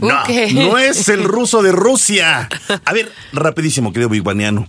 [0.00, 2.48] No, no es el ruso de Rusia.
[2.84, 4.68] A ver, rapidísimo, querido Big Bangiano.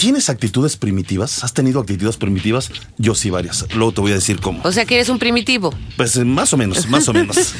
[0.00, 1.44] ¿Tienes actitudes primitivas?
[1.44, 2.70] ¿Has tenido actitudes primitivas?
[2.96, 3.66] Yo sí, varias.
[3.74, 4.62] Luego te voy a decir cómo.
[4.64, 5.74] O sea que eres un primitivo.
[5.98, 7.36] Pues más o menos, más o menos.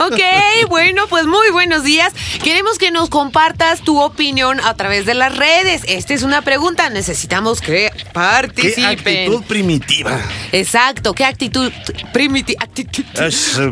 [0.00, 2.12] Ok, bueno, pues muy buenos días.
[2.42, 5.82] Queremos que nos compartas tu opinión a través de las redes.
[5.86, 8.86] Esta es una pregunta, necesitamos que ¿Qué participen.
[8.88, 10.20] actitud primitiva?
[10.52, 11.70] Exacto, ¿qué actitud
[12.12, 13.04] primiti- actitud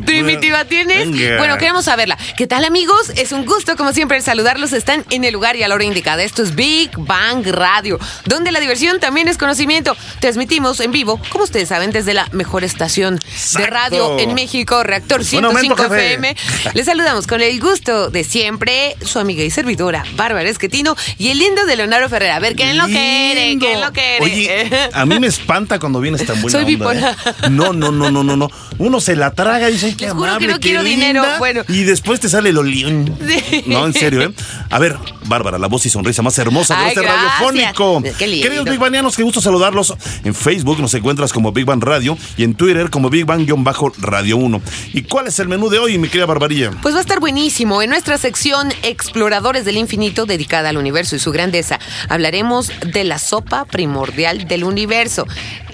[0.05, 1.11] primitiva tienes?
[1.11, 1.39] venga.
[1.39, 2.17] Bueno, queremos saberla.
[2.37, 3.11] ¿Qué tal amigos?
[3.17, 4.73] Es un gusto como siempre saludarlos.
[4.73, 6.23] Están en el lugar y a la hora indicada.
[6.23, 9.97] Esto es Big Bang Radio, donde la diversión también es conocimiento.
[10.21, 13.19] Transmitimos en vivo, como ustedes saben, desde la mejor estación
[13.57, 16.13] de radio en México, Reactor Buen momento, 105 jefe.
[16.15, 16.37] FM.
[16.75, 21.39] Les saludamos con el gusto de siempre, su amiga y servidora, Bárbara Esquetino, y el
[21.39, 22.37] lindo de Leonardo Ferrera.
[22.37, 23.57] A ver, ¿quién lo quiere?
[23.59, 24.25] ¿Quién lo quiere?
[24.25, 27.17] Oye, a mí me espanta cuando vienes tan buena Soy onda, bipolar.
[27.27, 27.51] ¿eh?
[27.51, 28.51] No, no, no, no, no, no.
[28.79, 31.07] Uno se la traga y dice, qué Les juro que amable, no qué quiero linda",
[31.07, 31.25] dinero.
[31.39, 31.63] Bueno.
[31.69, 33.17] Y después te sale el olión.
[33.27, 33.65] Sí.
[33.67, 34.33] No, en serio, ¿eh?
[34.71, 37.33] A ver, Bárbara, la voz y sonrisa más hermosa de Ay, este gracias.
[37.41, 38.03] radiofónico.
[38.19, 38.45] Qué lindo.
[38.45, 39.95] Queridos Big Banianos, qué gusto saludarlos.
[40.25, 44.63] En Facebook nos encuentras como Big Bang Radio y en Twitter como Big Bang-Radio 1.
[44.93, 46.71] ¿Y cuál es el menú de hoy, mi querida Barbarilla?
[46.83, 47.83] Pues va a estar buenísimo.
[47.83, 51.79] En nuestra sección Exploradores del Infinito, dedicada al universo y su grandeza,
[52.09, 55.27] hablaremos de la sopa primordial del universo.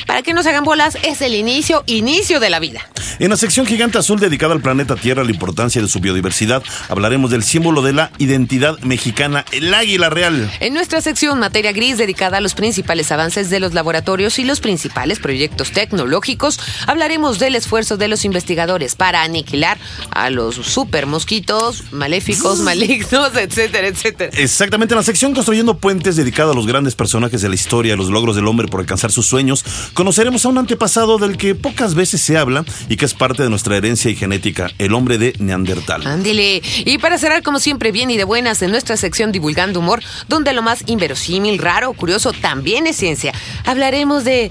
[0.06, 2.88] Para que no se hagan bolas, es el inicio, inicio de la vida.
[3.19, 7.31] En la sección Gigante Azul dedicada al planeta Tierra, la importancia de su biodiversidad, hablaremos
[7.31, 10.50] del símbolo de la identidad mexicana, el águila real.
[10.61, 14.60] En nuestra sección Materia Gris, dedicada a los principales avances de los laboratorios y los
[14.60, 19.78] principales proyectos tecnológicos, hablaremos del esfuerzo de los investigadores para aniquilar
[20.10, 24.31] a los super mosquitos, maléficos, malignos, etcétera, etcétera.
[24.34, 28.10] Exactamente, en la sección Construyendo Puentes, dedicada a los grandes personajes de la historia, los
[28.10, 32.21] logros del hombre por alcanzar sus sueños, conoceremos a un antepasado del que pocas veces
[32.21, 36.06] se habla y que es parte de nuestra herencia y genética, el hombre de Neandertal.
[36.06, 36.62] Ándele.
[36.84, 40.53] Y para cerrar, como siempre, bien y de buenas en nuestra sección Divulgando Humor, donde
[40.53, 43.33] lo más inverosímil, raro, curioso también es ciencia.
[43.65, 44.50] Hablaremos de.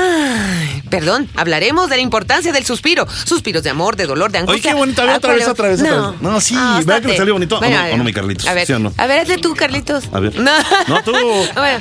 [0.00, 3.06] Ay, perdón, hablaremos de la importancia del suspiro.
[3.24, 4.72] Suspiros de amor, de dolor, de Oye, angustia.
[4.72, 6.12] qué bonito, a ver, Ah, otra vez, otra vez, otra No.
[6.12, 6.20] vez.
[6.22, 7.56] No, sí, Ah, vea que me salió bonito.
[7.56, 7.94] ¿O Bueno, no, a ver.
[7.94, 8.46] o no, mi Carlitos?
[8.46, 8.92] A ver, ¿Sí o no?
[8.96, 10.04] a ver, hazle tú, Carlitos.
[10.12, 10.34] A ver.
[10.38, 10.52] No,
[10.86, 11.12] No, tú.
[11.54, 11.80] Bueno.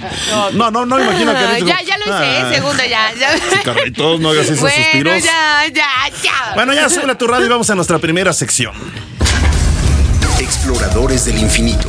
[0.54, 1.70] No, no, no me imagino a Carlitos.
[1.70, 2.52] Ya, ya lo hice, Ah.
[2.54, 3.14] segunda, ya.
[3.20, 3.64] ya.
[3.64, 5.24] Carlitos, no hagas esos bueno, suspiros.
[5.24, 5.88] ya, ya,
[6.24, 6.54] ya.
[6.56, 8.74] Bueno, ya sube a tu radio y vamos a nuestra primera sección.
[10.40, 11.88] Exploradores del infinito.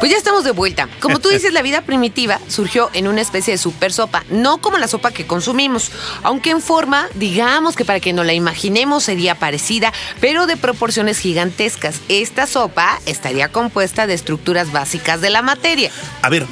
[0.00, 0.88] Pues ya estamos de vuelta.
[1.00, 4.78] Como tú dices, la vida primitiva surgió en una especie de super sopa, no como
[4.78, 5.90] la sopa que consumimos,
[6.22, 11.18] aunque en forma, digamos que para que nos la imaginemos sería parecida, pero de proporciones
[11.18, 11.96] gigantescas.
[12.08, 15.90] Esta sopa estaría compuesta de estructuras básicas de la materia.
[16.22, 16.46] A ver,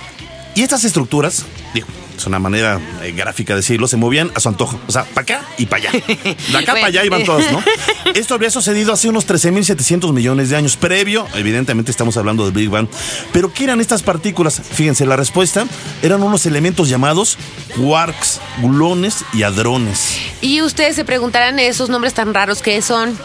[0.57, 1.45] y estas estructuras,
[2.17, 4.79] es una manera eh, gráfica de decirlo, se movían a su antojo.
[4.87, 5.93] O sea, para acá y para allá.
[5.93, 7.63] De acá para allá iban todas, ¿no?
[8.15, 10.77] Esto habría sucedido hace unos 13.700 millones de años.
[10.77, 12.89] Previo, evidentemente estamos hablando del Big Bang.
[13.33, 14.61] Pero ¿qué eran estas partículas?
[14.61, 15.67] Fíjense, la respuesta
[16.03, 17.39] eran unos elementos llamados
[17.77, 20.19] quarks, gluones y hadrones.
[20.41, 23.17] Y ustedes se preguntarán esos nombres tan raros que son.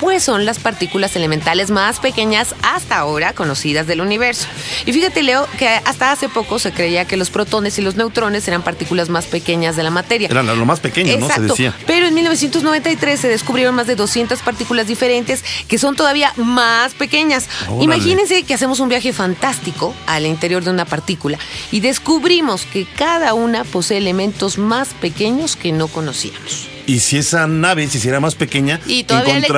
[0.00, 4.46] Pues son las partículas elementales más pequeñas hasta ahora conocidas del universo.
[4.86, 8.48] Y fíjate, Leo, que hasta hace poco se creía que los protones y los neutrones
[8.48, 10.28] eran partículas más pequeñas de la materia.
[10.30, 11.28] Eran lo más pequeño, ¿no?
[11.28, 11.74] Se decía.
[11.86, 17.48] Pero en 1993 se descubrieron más de 200 partículas diferentes que son todavía más pequeñas.
[17.68, 17.84] Órale.
[17.84, 21.38] Imagínense que hacemos un viaje fantástico al interior de una partícula
[21.70, 26.69] y descubrimos que cada una posee elementos más pequeños que no conocíamos.
[26.86, 29.48] Y si esa nave se hiciera más pequeña, Y todavía le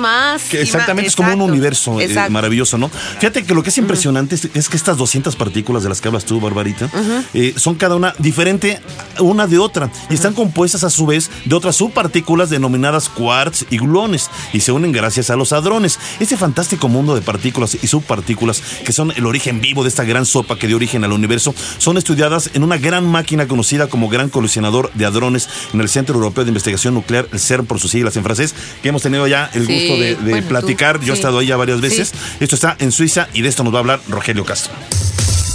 [0.00, 2.88] más que exactamente, es como un universo eh, maravilloso, ¿no?
[2.88, 6.08] Fíjate que lo que es impresionante es, es que estas 200 partículas de las que
[6.08, 6.90] hablas tú, Barbarita,
[7.34, 8.80] eh, son cada una diferente
[9.18, 9.90] una de otra.
[10.08, 14.72] Y están compuestas a su vez de otras subpartículas denominadas quarks y gluones y se
[14.72, 15.98] unen gracias a los hadrones.
[16.18, 20.26] Este fantástico mundo de partículas y subpartículas que son el origen vivo de esta gran
[20.26, 24.28] sopa que dio origen al universo son estudiadas en una gran máquina conocida como Gran
[24.28, 26.59] Colisionador de Hadrones en el Centro Europeo de Investigación
[26.92, 30.00] Nuclear, el CERN por sus siglas en francés, que hemos tenido ya el Sí, gusto
[30.00, 31.00] de, de bueno, tú, platicar.
[31.00, 32.08] Yo he estado ahí ya varias veces.
[32.08, 32.36] Sí.
[32.40, 34.72] Esto está en Suiza y de esto nos va a hablar Rogelio Castro.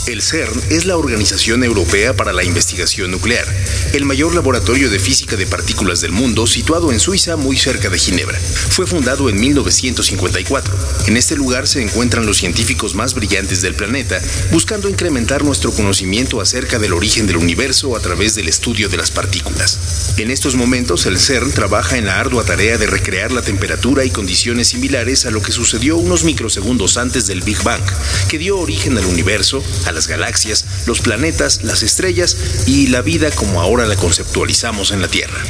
[0.08, 3.48] El CERN es la Organización Europea para la Investigación Nuclear,
[3.94, 7.98] el mayor laboratorio de física de partículas del mundo situado en Suiza muy cerca de
[7.98, 8.38] Ginebra.
[8.38, 10.78] Fue fundado en 1954.
[11.08, 14.22] En este lugar se encuentran los científicos más brillantes del planeta,
[14.52, 19.10] buscando incrementar nuestro conocimiento acerca del origen del universo a través del estudio de las
[19.10, 20.14] partículas.
[20.18, 24.12] En estos momentos el CERN trabaja en la ardua tarea de recrear la temperatura y
[24.12, 27.84] condiciones similares a lo que sucedió unos microsegundos antes del Big Bang,
[28.30, 32.38] que dio origen al universo, a las galaxias, los planetas, las estrellas
[32.68, 35.42] y la vida como ahora la conceptualizamos en la Tierra.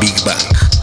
[0.00, 0.73] Big Bang.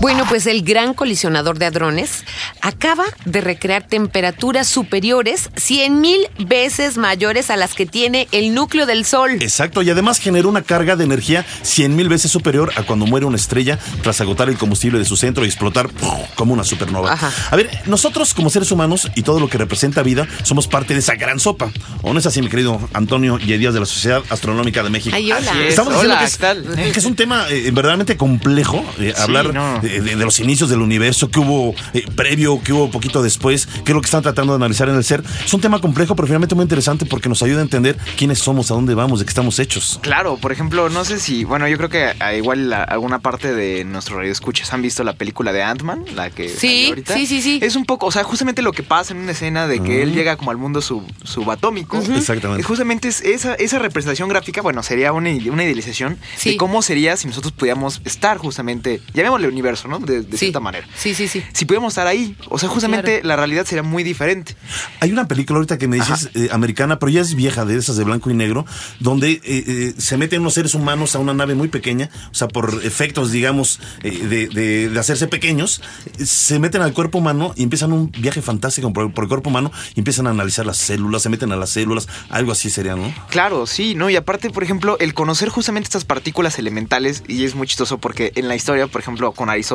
[0.00, 2.24] Bueno, pues el gran colisionador de hadrones
[2.60, 8.86] acaba de recrear temperaturas superiores 100 mil veces mayores a las que tiene el núcleo
[8.86, 9.32] del Sol.
[9.40, 13.26] Exacto, y además generó una carga de energía 100 mil veces superior a cuando muere
[13.26, 15.90] una estrella tras agotar el combustible de su centro y explotar
[16.36, 17.14] como una supernova.
[17.14, 17.32] Ajá.
[17.50, 21.00] A ver, nosotros como seres humanos y todo lo que representa vida somos parte de
[21.00, 21.72] esa gran sopa.
[22.02, 25.16] ¿O no es así, mi querido Antonio y Díaz de la Sociedad Astronómica de México?
[25.16, 25.50] Ay, hola.
[25.50, 25.68] Así es.
[25.70, 29.52] Estamos Hola, diciendo que ¿qué es, que es un tema eh, verdaderamente complejo eh, hablar
[29.52, 29.80] no.
[29.80, 33.66] de, de- de los inicios del universo, que hubo eh, previo, que hubo poquito después,
[33.66, 35.22] qué es lo que están tratando de analizar en el ser.
[35.44, 38.70] Es un tema complejo, pero finalmente muy interesante porque nos ayuda a entender quiénes somos,
[38.70, 39.98] a dónde vamos, de qué estamos hechos.
[40.02, 43.54] Claro, por ejemplo, no sé si, bueno, yo creo que ah, igual la- alguna parte
[43.54, 47.14] de nuestro radio escuchas han visto la película de Ant-Man, la que Sí, ahorita.
[47.14, 47.60] sí, sí, sí.
[47.62, 50.12] Es un poco, o sea, justamente lo que pasa en una escena de que él
[50.12, 51.98] llega como al mundo sub, subatómico.
[51.98, 52.60] Exactamente.
[52.62, 56.50] Es justamente es esa, esa representación gráfica, bueno, sería una, una idealización Sí.
[56.52, 59.98] de cómo sería si nosotros pudiéramos estar justamente, llamémosle universo, ¿no?
[59.98, 60.38] De, de Sí.
[60.38, 60.86] cierta manera.
[60.96, 61.42] Sí, sí, sí.
[61.52, 63.28] Si pudiéramos estar ahí, o sea, justamente Claro.
[63.28, 64.56] la realidad sería muy diferente.
[65.00, 67.96] Hay una película ahorita que me dices eh, americana, pero ya es vieja, de esas
[67.96, 68.64] de blanco y negro,
[69.00, 72.48] donde eh, eh, se meten unos seres humanos a una nave muy pequeña, o sea,
[72.48, 75.82] por efectos, digamos, eh, de, de- de hacerse pequeños,
[76.24, 79.70] se meten al cuerpo humano y empiezan un viaje fantástico por, por el cuerpo humano
[79.94, 83.12] y empiezan a analizar las células, se meten a las células, algo así sería, ¿no?
[83.30, 84.08] Claro, sí, ¿no?
[84.10, 88.32] Y aparte, por ejemplo, el conocer justamente estas partículas elementales, y es muy chistoso porque
[88.34, 89.67] en la historia, por ejemplo, con Aristóteles,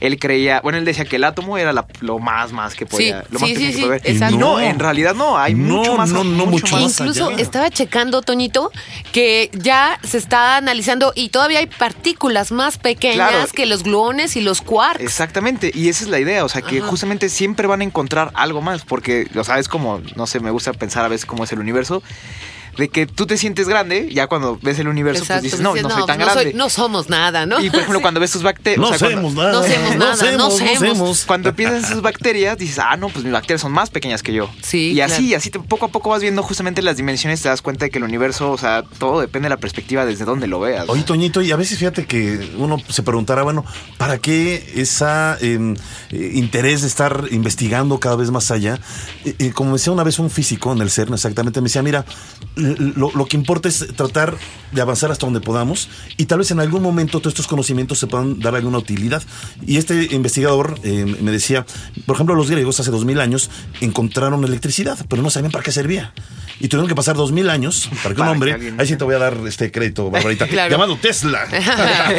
[0.00, 3.22] él creía, bueno, él decía que el átomo era la- lo más, más que podía,
[3.22, 4.10] Sí, lo más sí, pequeño sí, que podía ver.
[4.10, 4.34] exacto.
[4.34, 6.10] Y no, en realidad no, hay No, mucho más.
[6.10, 6.98] no, no, mucho más.
[7.00, 7.42] Incluso allá.
[7.42, 8.70] estaba checando, Toñito,
[9.12, 13.46] que ya se está analizando y todavía hay partículas más pequeñas Claro.
[13.54, 15.02] que los gluones y los quarks.
[15.02, 16.86] Exactamente, y esa es la idea, o sea, que Ajá.
[16.88, 20.50] justamente siempre van a encontrar algo más, porque, o sea, es como, no sé, me
[20.50, 22.02] gusta pensar a veces cómo es el universo,
[22.76, 25.72] de que tú te sientes grande, ya cuando ves el universo, Exacto, pues dices, no,
[25.74, 26.42] dices, no soy tan no grande.
[26.44, 27.60] soy- no somos nada, ¿no?
[27.60, 28.78] Y por ejemplo, cuando ves tus bacterias.
[28.80, 29.52] No hacemos nada.
[29.52, 31.24] no hacemos nada, no hacemos.
[31.26, 34.32] Cuando piensas en sus bacterias, dices, ah, no, pues mis bacterias son más pequeñas que
[34.32, 34.48] yo.
[34.62, 35.36] Sí, Y así, claro.
[35.38, 37.98] así te- poco a poco vas viendo justamente las dimensiones, te das cuenta de que
[37.98, 40.86] el universo, o sea, todo depende de la perspectiva desde donde lo veas.
[40.86, 40.92] ¿no?
[40.92, 43.64] Oye, Toñito, y a veces fíjate que uno se preguntará, bueno,
[43.96, 45.74] ¿para qué esa eh,
[46.10, 48.78] eh, interés de estar investigando cada vez más allá?
[49.24, 52.04] Eh, eh, como decía una vez un físico en el CERN, exactamente, me decía, mira,
[52.78, 54.36] lo, lo que importa es tratar
[54.72, 55.88] de avanzar hasta donde podamos
[56.18, 59.22] y tal vez en algún momento todos estos conocimientos se puedan dar alguna utilidad.
[59.66, 61.64] Y este investigador eh, me decía,
[62.06, 63.50] por ejemplo, los griegos hace dos mil años
[63.80, 66.12] encontraron electricidad, pero no sabían para qué servía.
[66.60, 68.86] Y tuvieron que pasar dos mil años para que un Para que hombre, alguien- ahí
[68.88, 70.70] sí te voy a dar este crédito, Barbarita, Claro.
[70.72, 71.44] llamado Tesla.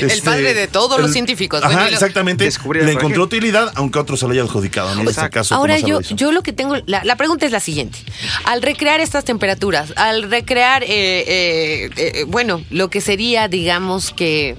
[0.00, 1.60] El padre de todos los científicos.
[1.62, 2.48] Ajá, Bueno, exactamente.
[2.74, 5.00] Le encontró utilidad, aunque a otros se lo haya adjudicado, ¿no?
[5.02, 5.34] En este Exacto.
[5.34, 7.98] caso, Ahora yo, yo lo que tengo, la, la pregunta es la siguiente.
[8.44, 14.56] Al recrear estas temperaturas, al recrear, eh, eh, eh, bueno, lo que sería, digamos que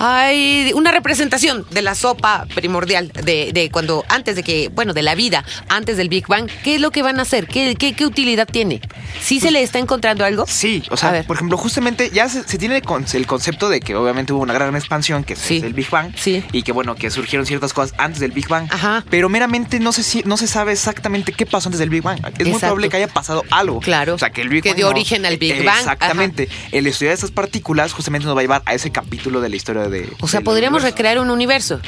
[0.00, 5.02] hay una representación de la sopa primordial de, de cuando antes de que, bueno, de
[5.02, 7.46] la vida, antes del Big Bang, ¿qué es lo que van a hacer?
[7.46, 8.80] ¿Qué, qué, qué utilidad tiene?
[9.22, 10.46] ¿Sí se le está encontrando algo?
[10.48, 13.80] Sí, o sea, por ejemplo, justamente ya se, se tiene el, con- el concepto de
[13.80, 15.60] que obviamente hubo una gran expansión, que es Sí.
[15.64, 16.42] el Big Bang, Sí.
[16.52, 19.04] y que bueno, que surgieron ciertas cosas antes del Big Bang, Ajá.
[19.10, 22.20] pero meramente no se, si- no se sabe exactamente qué pasó antes del Big Bang.
[22.38, 23.80] Es muy probable que haya pasado algo.
[23.80, 24.14] Claro.
[24.14, 26.48] O sea, que el Big Que Bang dio no- origen al Big Bang, Exactamente.
[26.72, 29.82] El estudiar estas partículas justamente nos va a llevar a ese capítulo de la historia
[29.82, 29.89] de...
[30.20, 31.80] O sea, podríamos recrear un universo.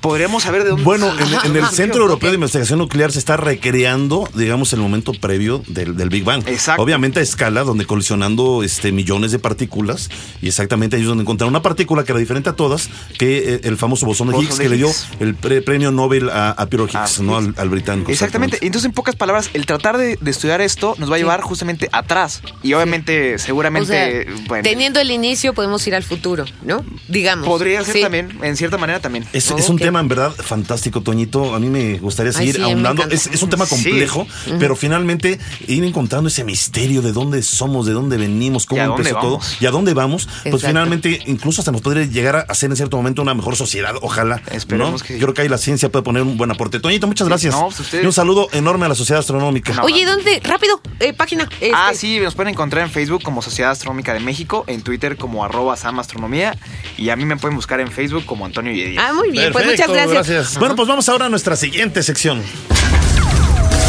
[0.00, 0.84] Podríamos saber de dónde...
[0.84, 2.02] Bueno, en, en el Ah, Centro.
[2.02, 6.42] Europeo de Investigación Nuclear se está recreando, digamos, el momento previo del, del Big Bang.
[6.46, 6.82] Exacto.
[6.82, 10.08] Obviamente a escala, donde colisionando este, millones de partículas,
[10.40, 12.88] y exactamente ahí es donde encontraron una partícula que era diferente a todas,
[13.18, 14.90] que eh, el famoso bosón de Higgs, que le dio
[15.20, 17.36] el pre- premio Nobel a, a Piero Higgs, Ah, ¿no?
[17.36, 18.10] Al, británico.
[18.10, 18.58] Exactamente.
[18.62, 21.22] Entonces, en pocas palabras, el tratar de, de estudiar esto nos va a Sí.
[21.24, 22.40] llevar justamente atrás.
[22.62, 26.84] Y obviamente, seguramente, sea, bueno, teniendo el inicio podemos ir al futuro, ¿no?
[27.08, 27.46] Digamos.
[27.46, 28.00] podría ser Sí.
[28.02, 29.26] también, en cierta manera también.
[29.32, 31.54] Es, es un tema en verdad fantástico, Toñito.
[31.54, 33.02] A mí me gustaría Ay, seguir sí, me ahondando.
[33.10, 34.26] Es, es un tema complejo,
[34.60, 38.86] pero finalmente ir encontrando ese misterio de dónde somos, de dónde venimos, cómo ¿Y a
[38.86, 40.28] dónde empezó todo y a dónde vamos.
[40.48, 43.94] Pues finalmente incluso hasta nos podría llegar a hacer en cierto momento una mejor sociedad,
[44.02, 44.40] ojalá.
[44.52, 45.06] Esperemos ¿no?
[45.06, 45.18] que.
[45.18, 46.78] Creo que ahí la ciencia puede poner un buen aporte.
[46.78, 47.54] Toñito, muchas gracias.
[47.54, 49.72] no, pues ustedes- Y un saludo enorme a la sociedad astronómica.
[49.74, 49.82] No.
[49.82, 50.40] Oye, ¿dónde?
[50.44, 51.48] Rápido, eh, página.
[51.60, 55.16] este, Ah, sí, nos pueden encontrar en Facebook como Sociedad Astronómica de México, en Twitter
[55.16, 56.56] como arroba samastronomía
[56.98, 59.08] y a mí me pueden buscar en Facebook como Antonio Yedía.
[59.08, 60.58] Ah, muy bien, pues muchas Perfecto, gracias.
[60.58, 62.42] Bueno, pues vamos ahora a nuestra siguiente sección.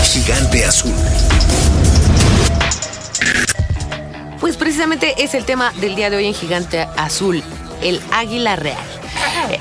[0.03, 0.93] Gigante azul.
[4.39, 7.43] Pues precisamente es el tema del día de hoy en Gigante Azul,
[7.81, 8.90] el águila real.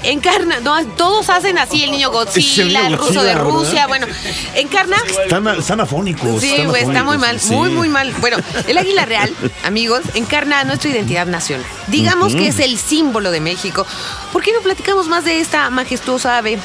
[0.03, 3.89] Encarna, no, todos hacen así el niño Godzilla, el ruso de Rusia, ¿verdad?
[3.89, 4.07] bueno,
[4.55, 6.41] encarna Están, están afónicos.
[6.41, 7.55] Sí, güey, está muy mal, sí.
[7.55, 8.13] muy, muy mal.
[8.21, 11.67] Bueno, el águila real, amigos, encarna nuestra identidad nacional.
[11.89, 13.87] Digamos que es el símbolo de México.
[14.33, 16.59] ¿Por qué no platicamos más de esta majestuosa ave?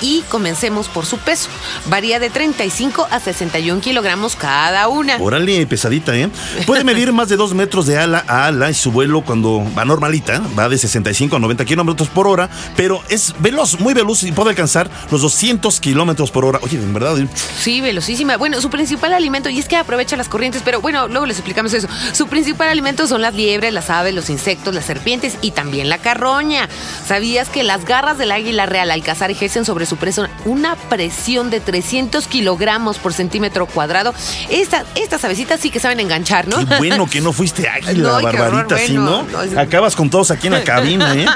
[0.00, 1.48] Y comencemos por su peso.
[1.86, 5.16] Varía de 35 a 61 kilogramos cada una.
[5.20, 6.30] Órale, pesadita, ¿eh?
[6.66, 9.84] Puede medir más de dos metros de ala a ala y su vuelo cuando va
[9.84, 14.32] normalita, va de 65 a 90 kilómetros por hora, pero es veloz, muy veloz y
[14.32, 16.60] puede alcanzar los 200 kilómetros por hora.
[16.62, 17.28] Oye, en verdad, ¿eh?
[17.58, 18.36] Sí, velocísima.
[18.36, 21.72] Bueno, su principal alimento, y es que aprovecha las corrientes, pero bueno, luego les explicamos
[21.74, 21.88] eso.
[22.12, 25.98] Su principal alimento son las liebres, las aves, los insectos, las serpientes y también la
[25.98, 26.68] carroña.
[27.06, 31.50] ¿Sabías que las garras del águila real al cazar ejercen sobre su presa una presión
[31.50, 34.14] de 300 kilogramos por centímetro cuadrado?
[34.48, 36.56] Esta- estas avecitas sí que saben enganchar, ¿no?
[36.66, 40.46] qué bueno que no fuiste águila, No, barbarita, horror, bueno, no, acabas con todos aquí
[40.46, 41.26] en la cabina, ¿eh?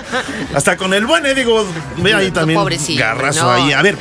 [0.54, 1.34] Hasta con el buen, ¿eh?
[1.34, 1.66] Digo,
[1.98, 2.60] ve ahí también,
[2.96, 3.72] garrazo ahí.
[3.72, 3.96] A ver,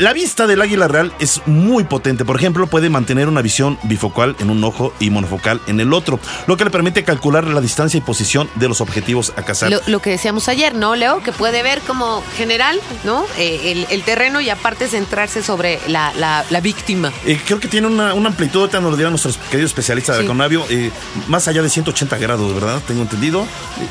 [0.00, 2.24] la vista del águila real es muy potente.
[2.24, 6.18] Por ejemplo, puede mantener una visión bifocal en un ojo y monofocal en el otro,
[6.46, 9.70] lo que le permite calcular la distancia y posición de los objetivos a cazar.
[9.70, 11.22] Lo, lo que decíamos ayer, ¿no, Leo?
[11.22, 13.24] Que puede ver como general, ¿no?
[13.38, 17.12] Eh, el, el terreno y aparte centrarse sobre la, la- la víctima.
[17.26, 20.26] Eh, creo que tiene una, una amplitud, ahorita nos lo dirán nuestros queridos especialistas de.
[20.26, 20.90] Conavio, eh,
[21.28, 22.80] más allá de 180 grados, ¿verdad?
[22.86, 23.44] Tengo entendido.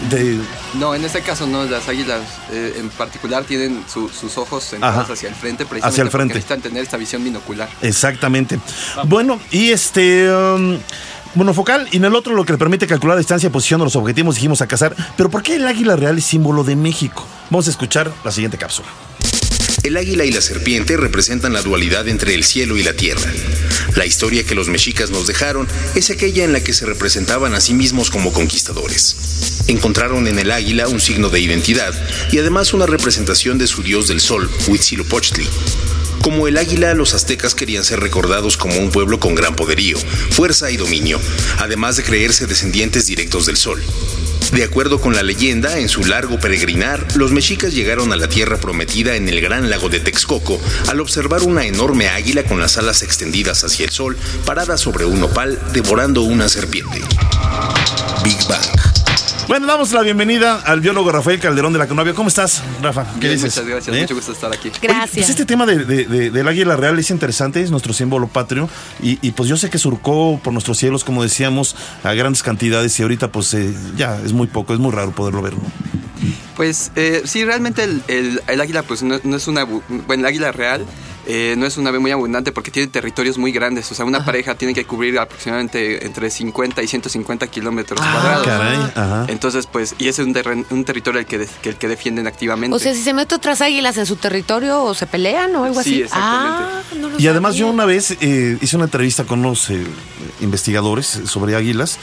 [0.10, 0.40] De,
[0.76, 5.04] No, en este caso no, las águilas eh, en particular tienen su- sus ojos centrados
[5.04, 5.14] Ajá.
[5.14, 6.34] hacia el frente, precisamente Hacia el frente.
[6.36, 7.70] necesitan tener esta visión binocular.
[7.82, 8.60] exactamente.
[9.06, 10.32] Bueno, y este...
[10.32, 10.78] um,
[11.36, 13.86] monofocal y en el otro lo que le permite calcular la distancia y posición de
[13.86, 14.96] los objetivos dijimos a cazar.
[15.16, 17.26] Pero ¿por qué el águila real es símbolo de México?
[17.50, 18.88] Vamos a escuchar la siguiente cápsula.
[19.84, 23.32] El águila y la serpiente representan la dualidad entre el cielo y la tierra.
[23.96, 27.62] La historia que los mexicas nos dejaron es aquella en la que se representaban a
[27.62, 29.64] sí mismos como conquistadores.
[29.68, 31.94] Encontraron en el águila un signo de identidad
[32.32, 35.48] y además una representación de su dios del sol, Huitzilopochtli.
[36.22, 39.98] Como el águila, los aztecas querían ser recordados como un pueblo con gran poderío,
[40.32, 41.20] fuerza y dominio,
[41.58, 43.82] además de creerse descendientes directos del sol.
[44.52, 48.58] De acuerdo con la leyenda, en su largo peregrinar, los mexicas llegaron a la tierra
[48.58, 53.04] prometida en el gran lago de Texcoco al observar una enorme águila con las alas
[53.04, 57.00] extendidas hacia el sol, parada sobre un nopal, devorando una serpiente.
[58.24, 58.89] Big Bang.
[59.50, 62.14] Bueno, damos la bienvenida al biólogo Rafael Calderón de la Conavio.
[62.14, 63.04] ¿Cómo estás, Rafa?
[63.20, 63.56] ¿Qué Bien, dices?
[63.56, 64.02] Muchas gracias, ¿Eh?
[64.02, 64.70] mucho gusto estar aquí.
[64.70, 65.10] Oye, Gracias.
[65.16, 68.70] pues este tema de- de- de- del águila real es interesante, es nuestro símbolo patrio
[69.02, 73.00] y, y, pues yo sé que surcó por nuestros cielos, como decíamos, a grandes cantidades
[73.00, 75.54] y ahorita pues eh, ya es muy poco, es muy raro poderlo ver.
[75.54, 75.64] ¿no?
[76.56, 79.66] Pues eh, sí, realmente el, el- el águila pues no, no es una...
[79.66, 80.86] bu- Bueno, el águila real
[81.32, 83.92] eh, no es una ave muy abundante porque tiene territorios muy grandes.
[83.92, 88.48] O sea, una pareja tiene que cubrir aproximadamente entre 50 y 150 kilómetros Ah, cuadrados.
[88.48, 89.26] Caray, ajá.
[89.28, 91.88] Entonces, pues, y ese es un, terren- un territorio el que, de- que el que
[91.88, 92.76] defienden activamente.
[92.76, 95.84] O sea, si se mete otras águilas en su territorio o se pelean o algo
[95.84, 96.02] Sí, así.
[96.02, 96.64] exactamente.
[96.66, 97.60] Ah, no Y además sabía.
[97.68, 99.84] yo una vez eh, hice una entrevista con unos eh,
[100.42, 101.98] investigadores sobre águilas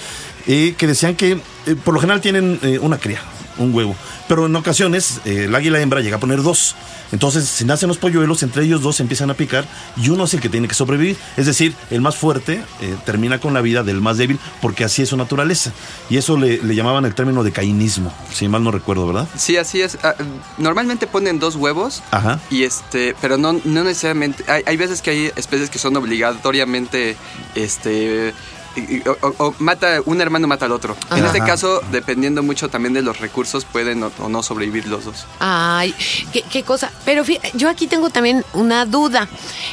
[0.47, 1.33] eh, que decían que
[1.67, 3.21] eh, por lo general tienen eh, una cría,
[3.59, 3.97] un huevo,
[4.29, 6.75] pero en ocasiones eh, el águila hembra llega a poner dos.
[7.13, 9.65] Entonces, si nacen los polluelos, entre ellos dos se empiezan a picar
[9.97, 11.17] y uno es el que tiene que sobrevivir.
[11.37, 15.03] Es decir, el más fuerte eh, termina con la vida del más débil porque así
[15.03, 15.73] es su naturaleza.
[16.11, 19.29] Y eso le, le llamaban el término de cainismo, si mal no recuerdo, ¿verdad?
[19.37, 19.99] Sí, así es.
[20.03, 20.15] Ah,
[20.59, 22.03] normalmente ponen dos huevos.
[22.11, 22.41] Ajá.
[22.51, 24.45] Y este, pero no, no necesariamente.
[24.49, 27.17] Hay, hay veces que hay especies que son obligatoriamente,
[27.55, 28.35] este,
[28.77, 30.97] y- o, mata un hermano mata al otro.
[31.11, 35.05] En este caso, dependiendo mucho también de los recursos, pueden o, o no sobrevivir los
[35.05, 35.27] dos.
[35.41, 35.95] Ay,
[36.33, 36.91] qué, qué cosa.
[37.05, 39.29] Pero yo aquí tengo también una duda.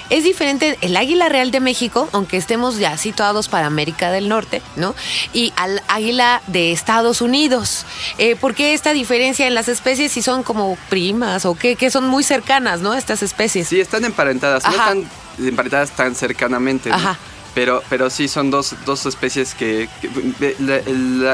[0.09, 4.61] Es diferente el águila real de México, aunque estemos ya situados para América del Norte,
[4.75, 4.95] ¿no?
[5.33, 7.85] Y al águila de Estados Unidos.
[8.17, 11.89] Eh, ¿Por qué esta diferencia en las especies si son como primas o qué, que
[11.91, 12.93] son muy cercanas, ¿no?
[12.93, 13.67] Estas especies.
[13.67, 16.89] Sí, están emparentadas, no están emparentadas tan cercanamente.
[16.89, 16.95] ¿no?
[16.95, 17.17] Ajá.
[17.55, 19.87] Pero, pero sí son dos, dos especies que...
[20.01, 20.77] que- ve- la-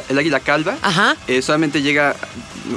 [0.10, 1.16] el, águila calva Ajá.
[1.28, 2.16] eh, solamente llega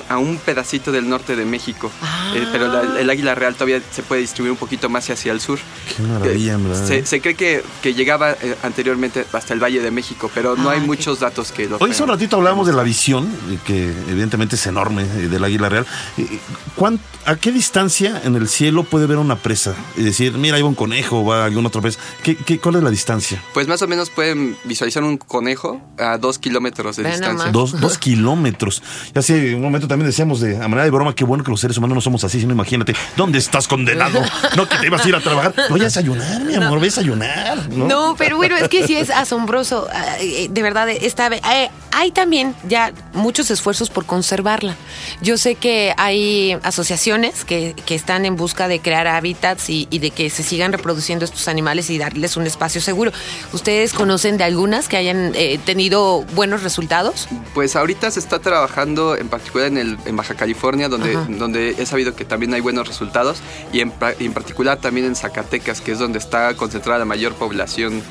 [0.09, 1.91] a un pedacito del norte de México.
[2.01, 2.33] Ah.
[2.37, 5.41] Eh, pero la- el águila real todavía se puede distribuir un poquito más hacia el
[5.41, 5.59] sur.
[5.97, 6.87] Qué maravilla, verdad.
[6.87, 10.71] Se, se cree que, que llegaba eh, anteriormente hasta el Valle de México, pero no
[10.71, 13.59] Ah, hay muchos datos que lo Hoy hace un ratito hablábamos de la visión, eh,
[13.67, 15.87] que evidentemente es enorme, eh, del águila real.
[16.17, 16.39] Eh,
[16.77, 19.75] ¿cuán- ¿A qué distancia en el cielo puede ver una presa?
[19.97, 22.01] Y decir, mira, ahí va un conejo o va alguna otra presa.
[22.23, 23.32] ¿Qué, qué, cuál es la distancia?
[23.55, 27.51] Pues más o menos pueden visualizar un conejo a dos kilómetros de distancia.
[27.51, 28.83] Dos, dos kilómetros.
[29.15, 31.61] Ya hace un momento también decíamos de, a manera de broma, qué bueno que los
[31.61, 34.21] seres humanos no somos así, sino imagínate, ¿dónde estás condenado?
[34.57, 35.55] No que te ibas a ir a trabajar.
[35.71, 37.71] Voy a desayunar, mi amor, voy a desayunar.
[37.71, 39.89] No, No, pero bueno, es que sí es asombroso.
[39.93, 44.77] ah, eh, De verdad, esta, eh, hay también ya muchos esfuerzos por conservarla.
[45.23, 49.99] Yo sé que hay asociaciones que, que están en busca de crear hábitats y, y
[50.01, 53.13] de que se sigan reproduciendo estos animales y darles un espacio seguro.
[53.53, 57.29] ¿Ustedes conocen de algunas que hayan eh, tenido buenos resultados?
[57.55, 61.27] Pues ahorita se está trabajando en particular en, el, en Baja California, donde, Ajá.
[61.29, 63.41] donde he sabido que también hay buenos resultados,
[63.73, 68.03] y en, particular también en Zacatecas, que es donde está concentrada la mayor población.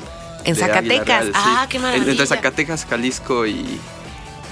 [0.44, 1.06] En Zacatecas.
[1.06, 1.32] real, sí.
[1.34, 2.10] Ah, qué En- maravilla.
[2.10, 3.78] Entre Zacatecas, Jalisco y,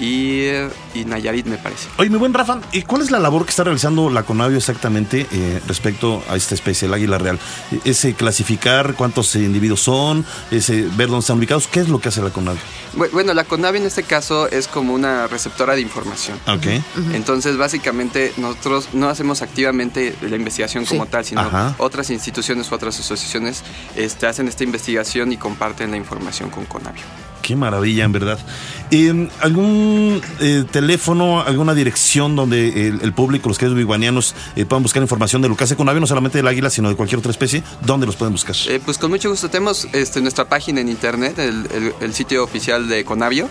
[0.01, 0.47] y,
[0.95, 1.89] y Nayarit, me parece.
[1.99, 5.27] Oye, mi buen Rafa, ¿y ¿cuál es la labor que está realizando la Conavio exactamente
[5.31, 7.39] eh, respecto a esta especie, el águila real?
[7.85, 10.25] ¿Es clasificar cuántos individuos son?
[10.51, 11.67] ¿Es eh, ver dónde están ubicados?
[11.69, 12.61] ¿Qué es lo que hace la Conavio?
[12.97, 16.39] Bu- Bueno, la CONAVI en este caso es como una receptora de información.
[16.49, 16.67] Ok.
[17.13, 21.75] Entonces, básicamente, nosotros no hacemos activamente la investigación como tal, sino Ajá.
[21.79, 23.63] otras instituciones u otras asociaciones
[23.97, 27.03] este, hacen esta investigación y comparten la información con Conavio.
[27.43, 28.39] Qué maravilla, en verdad.
[28.91, 34.83] Eh, ¿Algún eh, teléfono, alguna dirección donde el, el público, los queridos biguanianos, eh, puedan
[34.83, 37.31] buscar información de lo que hace Conavio, no solamente del águila, sino de cualquier otra
[37.31, 37.63] especie?
[37.85, 38.55] ¿Dónde los pueden buscar?
[38.69, 42.43] Eh, pues con mucho gusto tenemos este, nuestra página en internet, el, el- el sitio
[42.45, 43.49] oficial de Conavio.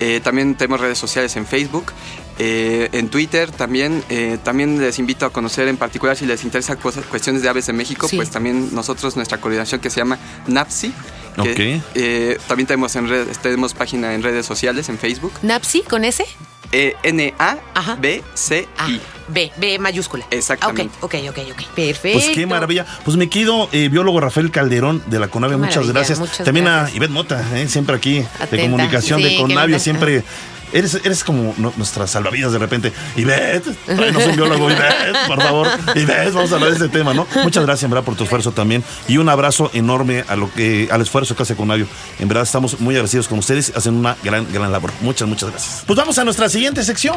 [0.00, 1.92] Eh, también tenemos redes sociales en Facebook,
[2.38, 4.02] eh, en Twitter también.
[4.08, 7.68] Eh, también les invito a conocer en particular si les interesa cosas- cuestiones de aves
[7.68, 8.16] en México, Sí.
[8.16, 10.92] pues también nosotros, nuestra coordinación que se llama NAPSI.
[11.36, 11.84] Que, Ok.
[11.94, 15.32] eh, también tenemos, en redes, tenemos página en redes sociales, en Facebook.
[15.42, 16.24] ¿Napsi con ese?
[16.72, 16.94] Eh.
[17.02, 18.66] N-A-B-C-I.
[18.78, 18.88] Ah,
[19.28, 20.24] B, B mayúscula.
[20.30, 20.94] Exactamente.
[21.00, 21.62] Ok, ok, ok, ok.
[21.74, 22.18] Perfecto.
[22.18, 22.86] Pues qué maravilla.
[23.04, 26.18] Pues me quedo eh, biólogo Rafael Calderón de la Conavio, Qué muchas gracias.
[26.18, 26.92] muchas También gracias.
[26.92, 29.78] a Ivette Mota, eh, siempre aquí de comunicación Sí, de linda.
[29.78, 30.24] siempre.
[30.72, 32.92] Eres, eres como no- nuestra salvavidas de repente.
[33.16, 35.68] Ivette, no soy un biólogo, Ivette, por favor.
[35.94, 37.26] Ivette, vamos a hablar de este tema, ¿no?
[37.42, 38.84] Muchas gracias, en verdad, por tu esfuerzo también.
[39.08, 41.86] Y un abrazo enorme a lo que, al esfuerzo que hace Conavio.
[42.18, 43.72] En verdad, estamos muy agradecidos con ustedes.
[43.76, 44.92] Hacen una gran, gran labor.
[45.00, 45.82] Muchas, muchas gracias.
[45.86, 47.16] Pues vamos a nuestra siguiente sección.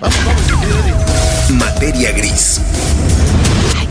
[0.00, 1.50] Vamos, vamos.
[1.50, 2.60] Materia gris.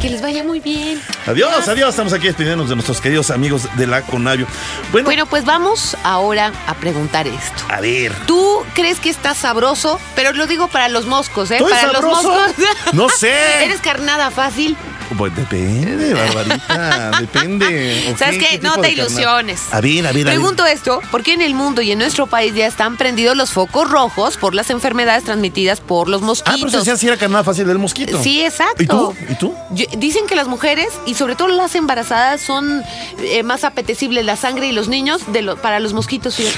[0.03, 1.01] Que les vaya muy bien.
[1.25, 1.91] Adiós, adiós.
[1.91, 4.45] Estamos aquí despidiéndonos de nuestros queridos amigos de la Conavio.
[4.91, 7.63] Bueno, Bueno, pues vamos ahora a preguntar esto.
[7.69, 8.11] a ver.
[8.27, 10.01] ¿Tú crees que está sabroso?
[10.13, 11.55] Pero lo digo para los moscos, ¿eh?
[11.55, 12.21] ¿Estoy para sabroso?
[12.33, 12.65] los moscos.
[12.91, 13.31] No sé.
[13.63, 14.75] ¿Eres carnada fácil?
[15.17, 18.15] Pues depende, Barbarita, depende.
[18.17, 18.59] ¿Sabes qué?
[18.59, 18.91] No te carnal?
[18.93, 19.61] ilusiones.
[19.71, 20.39] A ver, a ver, a ver.
[20.39, 23.89] Pregunto esto, porque en el mundo y en nuestro país ya están prendidos los focos
[23.89, 26.59] rojos por las enfermedades transmitidas por los Ah, mosquitos?
[26.59, 28.21] pero se decía si era carnada fácil del mosquito.
[28.23, 28.81] Sí, exacto.
[28.83, 29.15] ¿Y tú?
[29.29, 29.53] ¿Y tú?
[29.71, 32.83] Yo- dicen que las mujeres y sobre todo las embarazadas son
[33.19, 36.35] eh, más apetecibles la sangre y los niños de lo- para los mosquitos.
[36.35, 36.57] fíjate.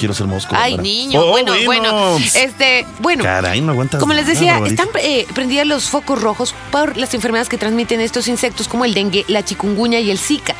[0.00, 0.54] Quiero ser mosco.
[0.56, 0.82] Ay, Bárbara.
[0.82, 3.22] niño, Oh, bueno, bueno, este, bueno.
[3.22, 4.00] Caray, no aguantas.
[4.00, 8.26] Como les decía, están eh, prendidas los focos rojos por las enfermedades que transmiten estos
[8.26, 10.54] insectos como el dengue, la chikungunya y el zika.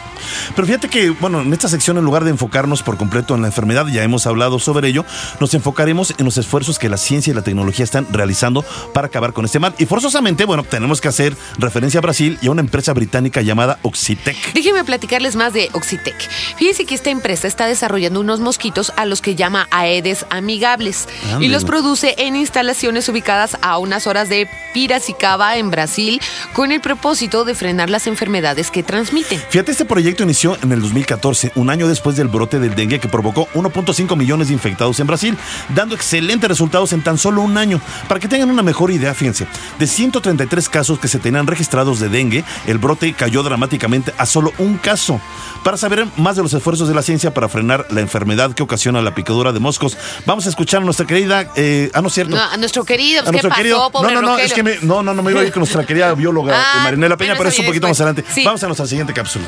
[0.54, 3.48] Pero fíjate que, bueno, en esta sección, en lugar de enfocarnos por completo en la
[3.48, 5.04] enfermedad, ya hemos hablado sobre ello,
[5.40, 9.32] nos enfocaremos en los esfuerzos que la ciencia y la tecnología están realizando para acabar
[9.32, 9.74] con este mal.
[9.78, 13.78] Y forzosamente, bueno, tenemos que hacer referencia a Brasil y a una empresa británica llamada
[13.82, 14.52] Oxitec.
[14.52, 16.16] Déjenme platicarles más de Oxitec.
[16.56, 21.08] Fíjense que esta empresa está desarrollando unos mosquitos a los que llama Aedes amigables
[21.40, 26.20] y los produce en instalaciones ubicadas a unas horas de Piracicaba, en Brasil,
[26.52, 29.40] con el propósito de frenar las enfermedades que transmiten.
[29.48, 33.08] Fíjate, este proyecto inició en el 2014, un año después del brote del dengue que
[33.08, 35.36] provocó 1.5 millones de infectados en Brasil,
[35.74, 37.80] dando excelentes resultados en tan solo un año.
[38.08, 39.46] Para que tengan una mejor idea, fíjense,
[39.78, 44.52] de 133 casos que se tenían registrados de dengue, el brote cayó dramáticamente a solo
[44.58, 45.20] un caso.
[45.64, 49.02] Para saber más de los esfuerzos de la ciencia para frenar la enfermedad que ocasiona
[49.02, 49.96] la picadura de moscos,
[50.26, 52.34] vamos a escuchar a nuestra querida, eh, ah, no es cierto.
[52.36, 53.90] No, a nuestro querido, A pues, ¿qué nuestro pasó, querido.
[53.90, 55.60] pobre no, no, no, es que me- no, no, no me iba a ir con
[55.60, 58.24] nuestra querida bióloga Ah, eh, Marinela Peña, pero eso es un poquito más adelante.
[58.32, 58.44] Sí.
[58.44, 59.46] Vamos a nuestra siguiente cápsula.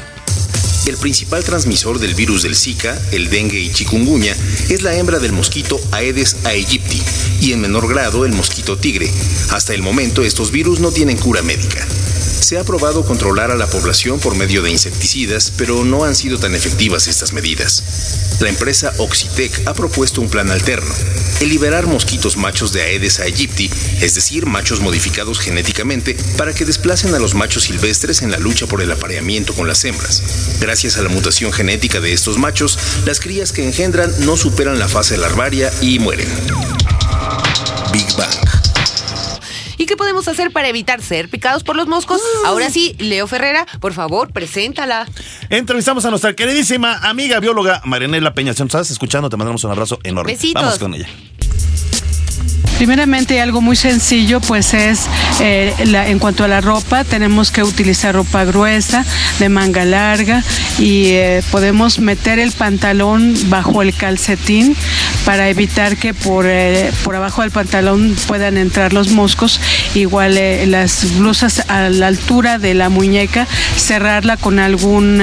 [0.86, 4.36] El principal transmisor del virus del Zika, el dengue y chikungunya,
[4.68, 7.00] es la hembra del mosquito Aedes aegypti
[7.40, 9.08] y en menor grado el mosquito tigre.
[9.50, 11.86] Hasta el momento estos virus no tienen cura médica.
[12.42, 16.38] Se ha probado controlar a la población por medio de insecticidas, pero no han sido
[16.38, 17.84] tan efectivas estas medidas.
[18.40, 20.92] La empresa Oxitec ha propuesto un plan alterno,
[21.40, 27.14] el liberar mosquitos machos de Aedes aegypti, es decir, machos modificados genéticamente, para que desplacen
[27.14, 30.22] a los machos silvestres en la lucha por el apareamiento con las hembras.
[30.60, 32.76] Gracias a la mutación genética de estos machos,
[33.06, 36.28] las crías que engendran no superan la fase larvaria y mueren.
[37.92, 38.51] Big Bang.
[39.82, 42.20] ¿Y qué podemos hacer para evitar ser picados por los moscos?
[42.46, 45.08] Ahora sí, Leo Ferrera, por favor, preséntala.
[45.50, 48.54] Entrevistamos a nuestra queridísima amiga bióloga Marianela Peña.
[48.54, 50.34] Si nos estás escuchando, te mandamos un abrazo enorme.
[50.34, 50.62] Besitos.
[50.62, 51.08] Vamos con ella.
[52.82, 55.06] Primeramente, algo muy sencillo, pues es
[55.38, 59.04] eh, en cuanto a la ropa, tenemos que utilizar ropa gruesa,
[59.38, 60.42] de manga larga,
[60.80, 64.74] y eh, podemos meter el pantalón bajo el calcetín
[65.24, 69.60] para evitar que por, eh, por abajo del pantalón puedan entrar los moscos.
[69.94, 75.22] Igual las blusas a la altura de la muñeca, cerrarla con algún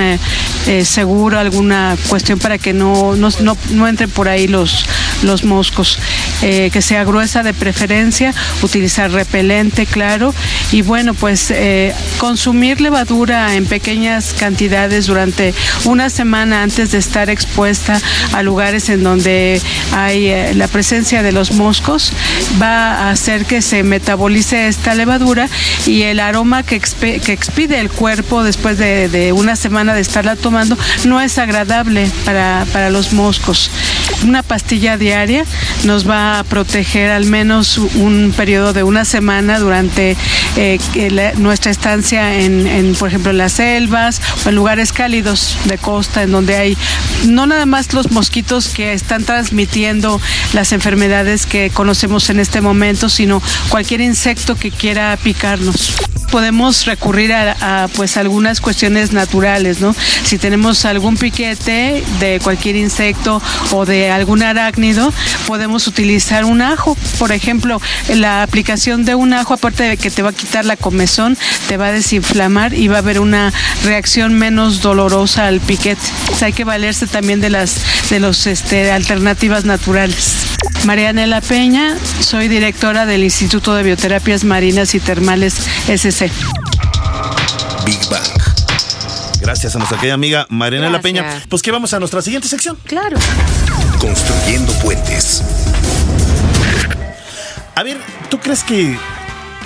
[0.67, 4.85] eh, seguro, alguna cuestión para que no, no, no, no entren por ahí los,
[5.23, 5.99] los moscos.
[6.41, 10.33] Eh, que sea gruesa de preferencia, utilizar repelente, claro,
[10.71, 15.53] y bueno, pues eh, consumir levadura en pequeñas cantidades durante
[15.85, 17.99] una semana antes de estar expuesta
[18.33, 19.61] a lugares en donde
[19.93, 22.13] hay la presencia de los moscos
[22.61, 25.49] va a hacer que se metabolice esta levadura
[25.85, 30.35] y el aroma que, que expide el cuerpo después de, de una semana de estarla
[30.35, 30.48] tomando
[31.05, 33.69] no es agradable para, para los moscos.
[34.23, 35.45] Una pastilla diaria
[35.83, 40.17] nos va a proteger al menos un periodo de una semana durante
[40.55, 40.79] eh,
[41.37, 46.31] nuestra estancia en, en, por ejemplo, las selvas o en lugares cálidos de costa, en
[46.31, 46.77] donde hay
[47.27, 50.19] no nada más los mosquitos que están transmitiendo
[50.53, 55.93] las enfermedades que conocemos en este momento, sino cualquier insecto que quiera picarnos.
[56.31, 59.95] Podemos recurrir a, pues algunas cuestiones naturales, ¿no?
[60.23, 65.11] Si tenemos algún piquete de cualquier insecto o de algún arácnido,
[65.47, 66.95] podemos utilizar un ajo.
[67.17, 67.81] Por ejemplo,
[68.13, 71.37] la aplicación de un ajo, aparte de que te va a quitar la comezón,
[71.67, 73.51] te va a desinflamar y va a haber una
[73.83, 76.01] reacción menos dolorosa al piquete.
[76.31, 80.48] O hay que valerse también de las de los este, alternativas naturales.
[80.85, 85.55] Marianela Peña, soy directora del Instituto de Bioterapias Marinas y Termales
[85.87, 86.31] SC.
[87.85, 88.23] Big Bang.
[89.41, 91.01] Gracias a nuestra querida amiga Marianela.
[91.01, 91.43] Peña.
[91.49, 92.77] Pues que vamos a nuestra siguiente sección.
[92.85, 93.17] Claro.
[93.99, 95.43] Construyendo puentes.
[97.75, 97.97] A ver,
[98.29, 98.97] ¿tú crees que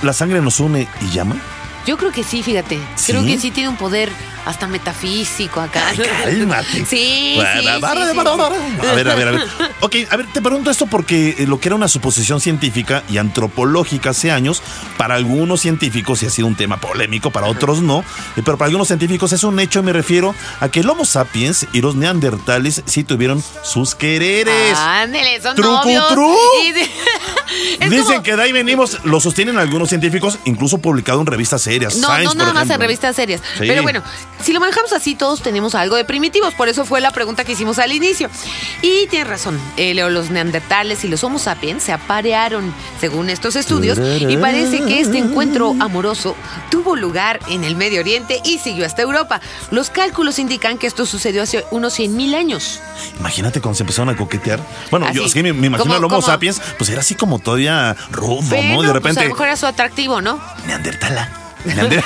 [0.02, 1.36] la sangre nos une y llama?
[1.86, 2.80] Yo creo que sí, fíjate.
[2.96, 3.12] ¿Sí?
[3.12, 4.10] Creo que sí tiene un poder
[4.46, 5.82] hasta metafísico acá.
[5.90, 6.86] Ay, cálmate.
[6.90, 7.38] Sí.
[8.90, 9.42] A ver, a ver, a ver.
[9.80, 13.18] Ok, a ver, te pregunto esto porque eh, lo que era una suposición científica y
[13.18, 14.62] antropológica hace años,
[14.98, 18.00] para algunos científicos, y ha sido un tema polémico, para otros no,
[18.36, 21.06] eh, pero para algunos científicos es un hecho, y me refiero a que el Homo
[21.06, 24.78] sapiens y los neandertales sí tuvieron sus quereres.
[24.78, 26.08] Ándele, son Trucu, novios.
[26.10, 26.36] tru.
[26.66, 26.90] Y de-
[27.80, 31.62] es Dicen como- que de ahí venimos, lo sostienen algunos científicos, incluso publicado en revistas
[31.62, 31.96] serias.
[31.98, 33.42] No, Science, no nada más en revistas serias.
[33.58, 33.66] Sí.
[33.68, 34.02] Pero bueno,
[34.44, 36.54] si lo manejamos así, todos tenemos algo de primitivos.
[36.54, 38.30] Por eso fue la pregunta que hicimos al inicio.
[38.82, 43.56] Y tienes razón, eh, Leo, los neandertales y los homo sapiens se aparearon, según estos
[43.56, 46.36] estudios, y parece que este encuentro amoroso
[46.70, 49.42] tuvo lugar en el Medio Oriente y siguió hasta Europa.
[49.72, 52.80] Los cálculos indican que esto sucedió hace unos 100 mil años.
[53.20, 54.60] Imagínate cuando se empezaron a coquetear.
[54.92, 55.18] Bueno, Así.
[55.18, 58.44] yo es que me, me imagino al Homo sapiens, pues era así como todavía rudo,
[58.50, 58.70] Pero, ¿no?
[58.70, 59.24] De pues, a repente.
[59.24, 60.40] lo mejor era su atractivo, ¿no?
[60.68, 61.30] Neandertala.
[61.66, 62.04] Neander-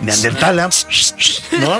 [0.00, 0.68] Neandertala.
[1.60, 1.78] ¿No?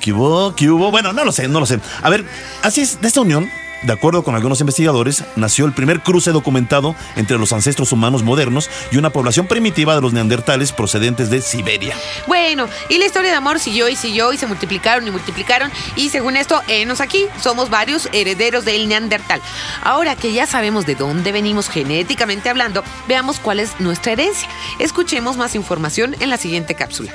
[0.00, 0.90] Que hubo, que hubo.
[0.90, 1.78] Bueno, no lo sé, no lo sé.
[2.02, 2.24] A ver,
[2.62, 3.48] así es, de esta unión,
[3.84, 8.70] de acuerdo con algunos investigadores, nació el primer cruce documentado entre los ancestros humanos modernos
[8.90, 11.94] y una población primitiva de los neandertales procedentes de Siberia.
[12.26, 15.70] Bueno, y la historia de amor siguió y siguió y se multiplicaron y multiplicaron.
[15.96, 19.40] Y según esto, enos aquí, somos varios herederos del Neandertal.
[19.82, 24.48] Ahora que ya sabemos de dónde venimos genéticamente hablando, veamos cuál es nuestra herencia.
[24.78, 27.12] Escuchemos más información en la siguiente cápsula.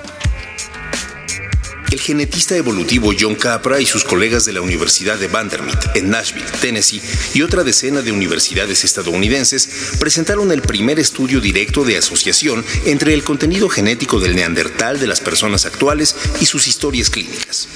[1.91, 6.45] El genetista evolutivo John Capra y sus colegas de la Universidad de Vanderbilt en Nashville,
[6.61, 7.01] Tennessee,
[7.33, 13.23] y otra decena de universidades estadounidenses presentaron el primer estudio directo de asociación entre el
[13.23, 17.67] contenido genético del neandertal de las personas actuales y sus historias clínicas.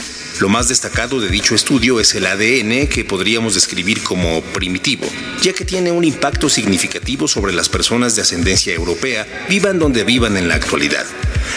[0.43, 5.07] Lo más destacado de dicho estudio es el ADN que podríamos describir como primitivo,
[5.41, 10.35] ya que tiene un impacto significativo sobre las personas de ascendencia europea, vivan donde vivan
[10.35, 11.05] en la actualidad.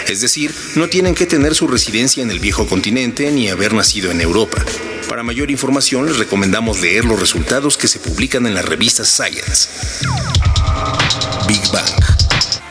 [0.06, 4.12] Es decir, no tienen que tener su residencia en el viejo continente ni haber nacido
[4.12, 4.64] en Europa.
[5.08, 9.68] Para mayor información les recomendamos leer los resultados que se publican en la revista Science.
[11.48, 12.05] Big Bang.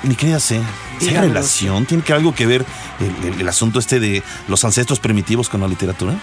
[0.05, 0.61] Mi querida C,
[0.99, 1.85] ¿sí relación?
[1.85, 2.65] ¿Tiene que algo que ver
[2.99, 6.13] el, el- el asunto este de los ancestros primitivos con la literatura?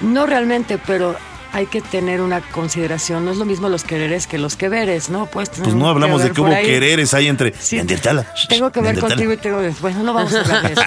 [0.00, 1.16] No realmente, pero
[1.52, 3.24] hay que tener una consideración.
[3.24, 5.26] No es lo mismo los quereres que los que veres, ¿no?
[5.26, 7.80] Pues, Pues no hablamos de que hubo quereres ahí entre Sí.
[8.48, 9.70] Tengo que ver contigo y tengo que...
[9.80, 10.82] Bueno, no vamos a hablar de eso.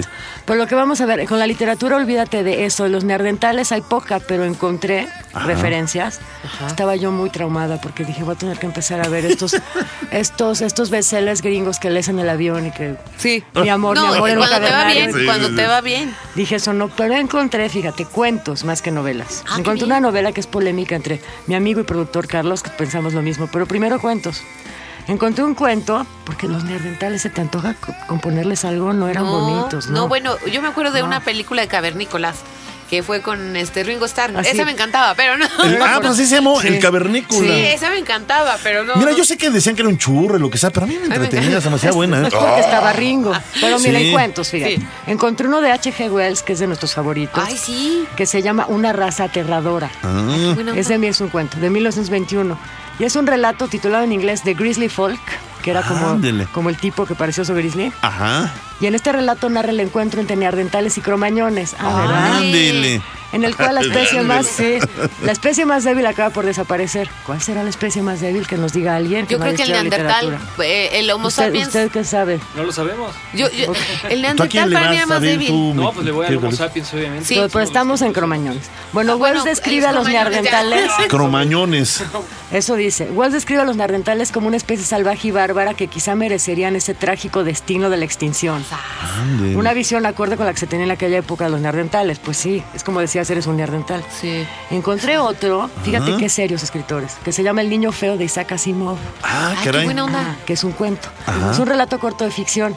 [0.00, 0.08] este.
[0.44, 2.88] Pero lo que vamos a ver, con la literatura olvídate de eso.
[2.88, 5.46] Los neandertales hay poca, pero encontré Ajá.
[5.46, 6.18] referencias.
[6.66, 9.54] Estaba yo muy traumada porque dije, voy a tener que empezar a ver estos
[10.10, 12.96] estos estos bestsellers gringos que lees en el avión y que...
[13.18, 13.44] Sí.
[13.54, 15.68] Mi amor, no, mi amor, cuando te va bien, Sí, cuando sí, te sí.
[15.68, 16.14] va bien.
[16.34, 19.44] Dije eso no, pero encontré, fíjate, cuentos más que novelas.
[19.48, 23.14] Ah, encontré una novela que es polémica entre mi amigo y productor Carlos, que pensamos
[23.14, 24.42] lo mismo, pero primero cuentos.
[25.08, 29.32] Encontré un cuento, porque los neandertales se te antoja co- componerles algo, no eran no,
[29.40, 30.02] bonitos, ¿no?
[30.02, 31.06] No, bueno, yo me acuerdo de No.
[31.06, 32.36] una película de Cavernícolas
[32.92, 34.34] que fue con este Ringo Starr.
[34.36, 34.50] Ah, sí.
[34.50, 35.46] Esa me encantaba, pero no.
[35.64, 36.68] El- ah, pues así se llamó, Sí.
[36.68, 37.40] el cavernícola.
[37.40, 38.96] Sí, esa me encantaba, pero no.
[38.96, 40.98] Mira, yo sé que decían que era un churro, lo que sea, pero a mí
[40.98, 42.18] me entretenía, me hacía buena.
[42.20, 42.28] No ¿eh?
[42.28, 43.32] es porque estaba Ringo.
[43.62, 44.04] Pero mira, Sí.
[44.04, 44.76] hay cuentos, fíjate.
[44.76, 44.86] Sí.
[45.06, 46.10] Encontré uno de H.G.
[46.10, 48.04] Wells, que es de nuestros favoritos, Ay, sí.
[48.14, 49.90] que se llama Una raza aterradora.
[50.02, 51.08] Ah, Buena Ese onda.
[51.08, 52.58] es un cuento, de 1921.
[52.98, 55.18] Y es un relato titulado en inglés The Grizzly Folk,
[55.62, 56.46] que era como, Ándele.
[56.52, 57.92] como el tipo que pareció su grizzly.
[58.02, 58.52] Ajá.
[58.80, 61.74] Y en este relato narra el encuentro entre neandertales y cromañones.
[61.78, 62.36] Ah, ¿verdad?
[62.38, 63.00] Ándele.
[63.32, 64.78] En el cual la especie más, sí,
[65.22, 67.08] la especie más débil acaba por desaparecer.
[67.26, 69.26] ¿Cuál será la especie más débil que nos diga alguien?
[69.26, 70.66] Yo creo que el neandertal, literatura?
[70.66, 71.66] eh, el Homo ¿Usted, sapiens.
[71.68, 72.40] ¿Usted qué sabe?
[72.54, 73.14] No lo sabemos.
[73.34, 73.72] yo, yo-
[74.10, 75.48] el ¿Tú a quién neandertal para más débil.
[75.48, 75.72] tú?
[75.74, 77.24] No, pues le voy al Homo sapiens, obviamente.
[77.24, 77.34] Sí.
[77.36, 78.64] Pero, pero estamos en cromañones.
[78.92, 80.90] Bueno, Ah, bueno, Wells describe a los neandertales.
[81.08, 82.02] Cromañones.
[82.50, 83.04] Eso dice.
[83.10, 86.92] Wells describe a los neandertales como una especie salvaje y bárbara que quizá merecerían ese
[86.94, 88.62] trágico destino de la extinción.
[89.54, 92.18] Una visión acorde con la que se tenía en aquella época de los neandertales.
[92.18, 94.04] Pues sí, es como decías, eres un neandertal.
[94.20, 94.46] Sí.
[94.70, 96.18] Encontré otro, fíjate Ajá.
[96.18, 98.96] qué serios escritores, que se llama El niño feo de Isaac Asimov.
[99.22, 100.20] Ah, Ay, qué buena onda.
[100.20, 101.08] Ah, que es un cuento.
[101.26, 101.52] Ajá.
[101.52, 102.74] Es un relato corto de ficción.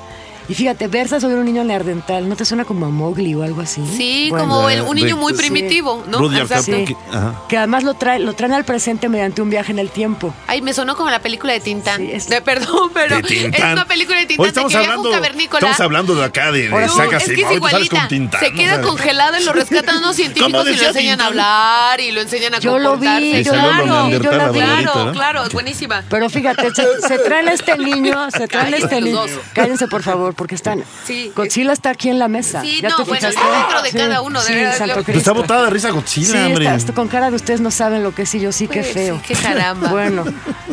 [0.48, 3.62] Y fíjate, versa sobre un niño neandertal, ¿no te suena como a Mowgli o algo
[3.62, 3.82] así?
[3.98, 5.40] Sí, Bueno, como el- un niño muy sí.
[5.40, 6.20] primitivo, ¿no?
[6.20, 6.66] Rudyard Exacto.
[6.66, 6.94] Kipling, Sí.
[6.96, 7.34] que- ajá.
[7.50, 10.34] Que además lo, trae, lo traen al presente mediante un viaje en el tiempo.
[10.48, 11.98] Ay, me sonó como la película de Tintán.
[12.02, 14.80] Sí, es- De- perdón, pero De es una película de Hoy Tintán estamos de que
[14.82, 15.60] viaja hablando, un cavernícola.
[15.60, 16.92] estamos hablando de acá de, de No, es
[17.26, 18.00] que es igualita.
[18.00, 18.82] con Tintán, se queda o sea.
[18.84, 22.60] congelado y lo rescatan unos científicos y lo enseñan a hablar y lo enseñan a
[22.60, 23.44] Yo lo vi, comportarse.
[23.46, 24.60] Lo claro, neandertal yo la vi.
[24.60, 25.12] claro, ¿no?
[25.14, 26.04] claro, es buenísima.
[26.10, 29.22] Pero fíjate, se, traen a este niño, se traen a este niño.
[29.54, 30.84] Cállense, por favor, porque están.
[31.06, 31.32] Sí.
[31.36, 32.62] Godzilla está aquí en la mesa.
[32.62, 33.40] Sí, ¿Ya no, te bueno, fijaste?
[33.42, 35.34] está dentro de cada uno, de sí, verdad, Santo Pero está Cristo.
[35.36, 36.66] botada de risa Godzilla, Sí, hombre.
[36.66, 38.82] está, está con cara de ustedes no saben lo que es y yo sí, qué
[38.82, 39.16] Pues, feo.
[39.18, 39.90] sí, qué caramba.
[39.96, 40.24] Bueno,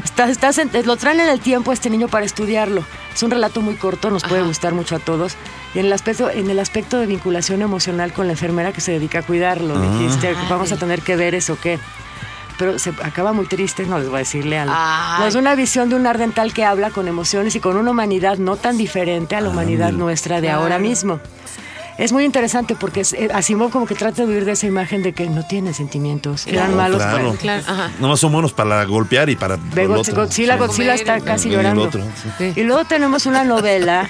[0.05, 2.85] está, está sent- lo traen en el tiempo a este niño para estudiarlo.
[3.15, 4.49] Es un relato muy corto, nos puede Ajá.
[4.49, 5.35] gustar mucho a todos.
[5.75, 8.93] Y en el aspecto, en el aspecto de vinculación emocional con la enfermera que se
[8.93, 9.99] dedica a cuidarlo, Ah.
[9.99, 10.37] dijiste, Ay.
[10.51, 11.79] vamos a tener que ver eso, ¿qué?
[12.63, 14.73] Pero se acaba muy triste, no les voy a decirle algo.
[14.77, 15.35] Ay.
[15.37, 18.79] Una visión de un ardental que habla con emociones y con una humanidad no tan
[18.79, 21.19] diferente a la humanidad nuestra de ahora mismo.
[21.99, 25.03] Es muy interesante porque es- eh, Asimov como que trata de huir de esa imagen
[25.03, 27.03] de que no tiene sentimientos, eran No, malos.
[27.03, 27.35] claro.
[27.41, 27.91] Claro, ajá.
[27.99, 29.57] Nomás son buenos para golpear y para.
[29.75, 29.89] Ve.
[29.89, 30.59] Godzilla, Sí.
[30.59, 31.83] Godzilla está casi llorando.
[31.83, 32.05] otro,
[32.39, 32.53] sí.
[32.55, 34.09] Y luego tenemos una novela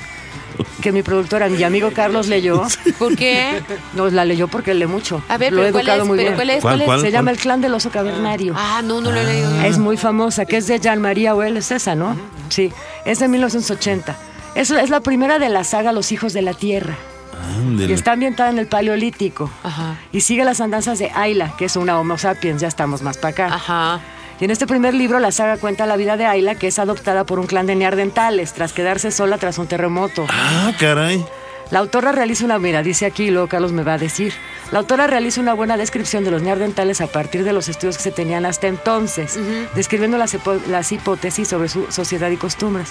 [0.80, 2.62] que mi productora, mi amigo Carlos leyó.
[2.98, 3.62] ¿Por qué?
[3.94, 5.22] Nos la leyó porque lee mucho.
[5.28, 6.08] A ver, lo he pero ¿cuál educado es?
[6.08, 6.36] muy ¿Pero bien.
[6.36, 6.60] cuál es?
[6.62, 6.86] ¿Cuál, ¿Cuál es?
[6.86, 7.00] cuál?
[7.00, 8.54] Se llama El clan del oso cavernario.
[8.56, 9.60] Ah, no, no lo he leído.
[9.62, 12.16] Es muy famosa, que es de Jean María Well, es esa, ¿no?
[12.48, 12.72] Sí,
[13.04, 14.16] es de 1980.
[14.54, 16.94] Es, es la primera de la saga Los hijos de la tierra.
[17.32, 17.94] Y Ándele.
[17.94, 19.50] está ambientada en el Paleolítico.
[19.62, 19.96] Ajá.
[20.12, 23.30] Y sigue las andanzas de Ayla, que es una Homo sapiens, ya estamos más para
[23.30, 23.46] acá.
[23.54, 24.00] Ajá.
[24.42, 27.22] Y en este primer libro la saga cuenta la vida de Ayla, que es adoptada
[27.22, 30.26] por un clan de neandertales tras quedarse sola tras un terremoto.
[30.28, 31.24] Ah, caray.
[31.70, 34.32] La autora realiza una, mira, dice aquí, y luego Carlos me va a decir.
[34.72, 38.02] La autora realiza una buena descripción de los neandertales a partir de los estudios que
[38.02, 39.38] se tenían hasta entonces,
[39.76, 42.88] describiendo las hipótesis sobre su sociedad y costumbres.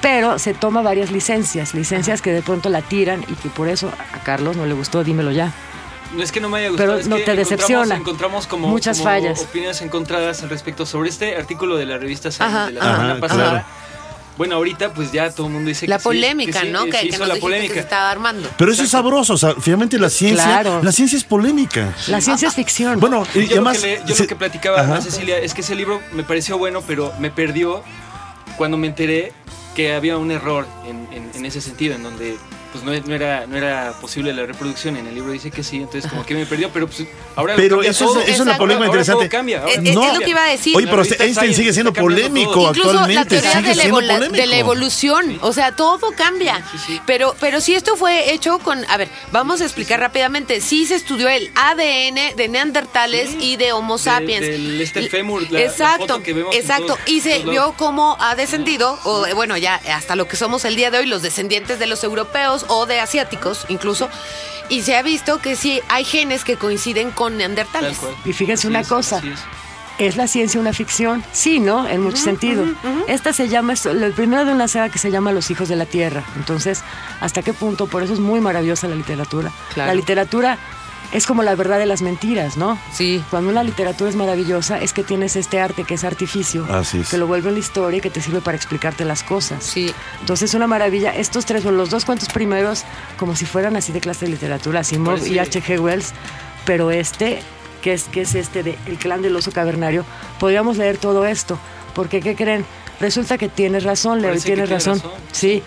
[0.00, 3.92] Pero se toma varias licencias, licencias que de pronto la tiran y que por eso
[4.14, 5.52] a Carlos no le gustó, dímelo ya.
[6.14, 7.96] No es que no me haya gustado, Pero es no que te encontramos- decepciona.
[7.96, 9.40] Encontramos como, Muchas como fallas.
[9.40, 12.90] opiniones encontradas al respecto sobre este artículo de la revista Science Ajá, de la ajá.
[12.92, 13.50] semana Ajá, pasada.
[13.50, 13.64] claro.
[14.36, 16.84] Bueno, ahorita pues ya todo el mundo dice La que sí, polémica, que sí, ¿no?
[16.86, 18.48] que Que, se que nos la se estaba armando.
[18.56, 20.80] Pero eso es sabroso, o sea, finalmente la ciencia, Claro.
[20.82, 21.94] la ciencia es polémica.
[22.08, 22.98] La ciencia es ficción.
[23.00, 23.76] Bueno, y, y Yo, además.
[23.76, 24.94] lo, que le- yo se- lo que platicaba Ajá.
[24.96, 27.82] a Cecilia es que ese libro me pareció bueno, pero me perdió
[28.56, 29.32] cuando me enteré
[29.76, 32.38] que había un error en, en- en ese sentido, en donde
[32.72, 34.96] pues no, no era, no era posible la reproducción.
[34.96, 37.06] En el libro dice que sí, entonces como que me perdió, pero pues
[37.36, 38.20] ahora Pero eso es- todo.
[38.22, 39.24] es una polémica ahora interesante.
[39.28, 40.76] todo cambia, ahora Es- lo que iba a decir.
[40.76, 42.68] Oye, pero revista Einstein sigue siendo polémico todo.
[42.68, 43.28] Incluso la actualmente.
[43.40, 44.32] teoría Sigue de la, polémico.
[44.36, 46.62] de la evolución, o sea, todo cambia.
[47.06, 50.60] Pero, pero si esto fue hecho con, a ver, vamos a explicar rápidamente.
[50.60, 54.40] Sí se estudió el ADN de neandertales y de Homo sapiens.
[54.46, 56.86] del este fémur, la- la exacto, foto que vemos exacto.
[56.86, 60.76] todos- y se vio cómo ha descendido, o bueno, ya hasta lo que somos el
[60.76, 64.08] día de hoy, los descendientes de los europeos o de asiáticos incluso.
[64.68, 67.98] Y se ha visto que sí hay genes que coinciden con neandertales.
[68.24, 69.18] Y fíjense Así una es, cosa.
[69.18, 69.40] es.
[69.98, 71.22] ¿Es la ciencia una ficción?
[71.32, 71.86] Sí, ¿no?
[71.86, 72.64] En mucho sentido.
[73.06, 75.76] Esta se llama, es el primero de una saga que se llama Los hijos de
[75.76, 76.24] la tierra.
[76.36, 76.82] Entonces,
[77.20, 77.86] ¿hasta qué punto?
[77.86, 79.52] Por eso es muy maravillosa la literatura.
[79.74, 79.88] Claro.
[79.88, 80.58] La literatura
[81.12, 82.78] es como la verdad de las mentiras, ¿no?
[82.92, 83.22] Sí.
[83.30, 87.08] Cuando una literatura es maravillosa es que tienes este arte que es artificio, Así es.
[87.08, 89.64] que lo vuelve la historia y que te sirve para explicarte las cosas.
[89.64, 89.92] Sí.
[90.20, 91.14] Entonces es una maravilla.
[91.14, 92.84] Estos tres, bueno, los dos cuentos primeros,
[93.18, 95.80] como si fueran así de clase de literatura, Asimov y Parece- H.G.
[95.80, 96.12] Wells,
[96.64, 97.40] pero este,
[97.82, 100.04] que es, que es este de El clan del oso cavernario,
[100.38, 101.58] podríamos leer todo esto.
[101.94, 102.64] Porque, ¿qué creen?
[103.00, 104.94] Resulta que tienes razón, Leo, y tienes tiene razón.
[104.98, 105.10] razón.
[105.32, 105.62] Sí.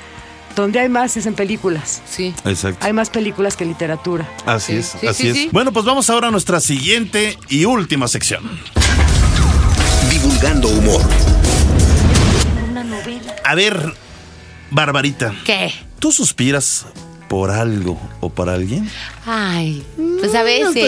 [0.56, 2.02] Donde hay más es en películas.
[2.10, 2.34] Sí.
[2.46, 2.86] Exacto.
[2.86, 4.30] Hay más películas que literatura.
[4.46, 5.36] Así Sí, es, sí, así sí, es.
[5.36, 5.50] sí.
[5.52, 8.44] Bueno, pues vamos ahora a nuestra siguiente y última sección.
[10.12, 11.02] Divulgando humor.
[13.44, 13.94] A ver,
[14.72, 15.74] Barbarita, ¿Qué?
[16.00, 16.86] ¿tú suspiras
[17.34, 18.88] por algo o por alguien?
[19.26, 19.84] Ay,
[20.20, 20.84] pues a veces.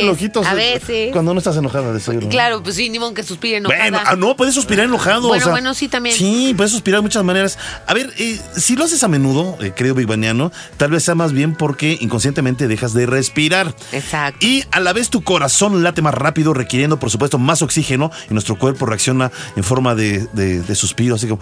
[0.46, 1.12] a veces.
[1.12, 2.30] Cuando no estás enojada de seguro.
[2.30, 3.82] Claro, pues sí, ni modo que suspire enojada.
[3.82, 5.28] Bueno, ah, no, puedes suspirar enojado.
[5.30, 6.16] Bueno, o sea, bueno, sí, también.
[6.16, 7.58] Sí, puedes suspirar de muchas maneras.
[7.88, 11.32] A ver, eh, si lo haces a menudo, eh, creo, Bigbaniano, tal vez sea más
[11.32, 13.74] bien porque inconscientemente dejas de respirar.
[13.92, 14.46] Exacto.
[14.46, 18.34] Y a la vez tu corazón late más rápido, requiriendo, por supuesto, más oxígeno y
[18.36, 21.42] nuestro cuerpo reacciona en forma de, de- de suspiro, así como.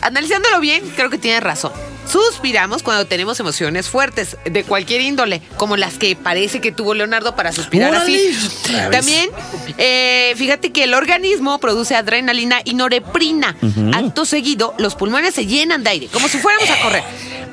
[0.00, 1.72] Analizándolo bien, creo que tienes razón.
[2.08, 7.34] Suspiramos cuando tenemos emociones fuertes, de cualquier índole, como las que parece que tuvo Leonardo
[7.34, 8.30] para suspirar ¡Órale!
[8.30, 8.72] así.
[8.92, 9.30] También,
[9.76, 13.56] eh, fíjate que el organismo produce adrenalina y noreprina.
[13.92, 17.02] Acto seguido, los pulmones se llenan de aire, como si fuéramos a correr.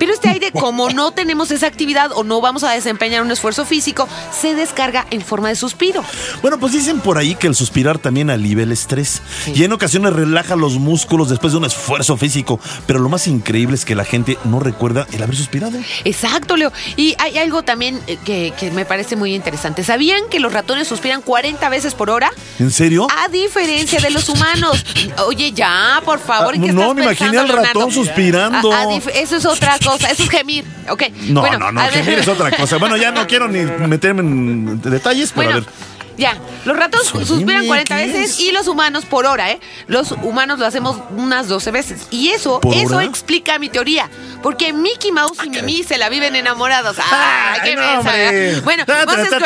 [0.04, 3.66] Pero este aire, como no tenemos esa actividad o no vamos a desempeñar un esfuerzo
[3.66, 4.06] físico,
[4.38, 6.04] se descarga en forma de suspiro.
[6.42, 9.22] Bueno, pues dicen por ahí que el suspirar también alivia el estrés
[9.56, 12.60] y en ocasiones relaja los músculos después de un esfuerzo físico.
[12.86, 15.80] Pero lo más increíble es que la gente no recuerda el haber suspirado.
[16.04, 16.74] Exacto, Leo.
[16.98, 19.86] Y hay algo también eh, que, que me parece muy interesante.
[19.86, 22.30] ¿Sabían que los ratones suspiran 40 veces por hora?
[22.60, 23.08] ¿En serio?
[23.26, 24.84] A diferencia de los humanos.
[25.28, 26.56] Oye, ya, por favor.
[26.56, 27.92] Ah, ¿en qué no, estás me imaginé al ratón Leonardo?
[27.92, 28.74] suspirando.
[28.74, 29.93] A- a dif- eso es otra cosa.
[29.96, 30.66] Eso es gemir.
[30.90, 31.04] Ok.
[31.30, 32.78] No, Bueno, no, no, gemir es otra cosa.
[32.78, 35.70] Bueno, ya no quiero ni meterme en detalles, pero Bueno, a ver.
[36.18, 39.60] Ya, los ratos suspiran 40 veces y los humanos por hora, ¿eh?
[39.88, 42.02] Los humanos lo hacemos unas 12 veces.
[42.12, 44.10] Y eso, eso explica mi teoría.
[44.42, 46.98] Porque Mickey Mouse y Mimi se la viven enamorados.
[47.00, 49.40] ¡Ay, qué mensa, Bueno, vamos a,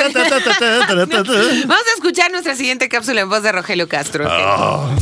[1.68, 4.28] vamos a escuchar nuestra siguiente cápsula en voz de Rogelio Castro.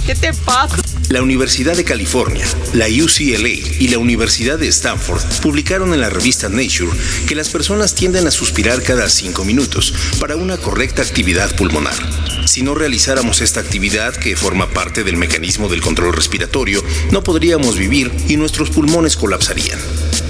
[0.06, 0.78] ¿Qué te pasa?
[1.10, 3.50] La Universidad de California, la UCLA
[3.80, 6.98] y la Universidad de Stanford publicaron en la revista Nature
[7.28, 11.96] que las personas tienden a suspirar cada 5 minutos para una correcta actividad pulmonar.
[12.46, 17.78] Si no realizáramos esta actividad que forma parte del mecanismo del control respiratorio, no podríamos
[17.78, 19.80] vivir y nuestros pulmones colapsarían.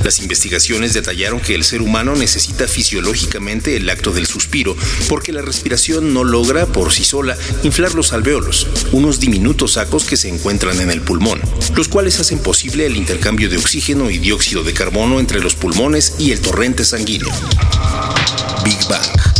[0.04, 4.76] Las investigaciones detallaron que el ser humano necesita fisiológicamente el acto del suspiro
[5.10, 10.18] porque la respiración no logra por sí sola inflar los alveolos, unos diminutos sacos que
[10.18, 11.42] se encuentran en el pulmón,
[11.76, 16.16] los cuales hacen posible el intercambio de oxígeno y dióxido de carbono entre los pulmones
[16.20, 17.30] y el torrente sanguíneo.
[18.64, 19.35] Big Bang.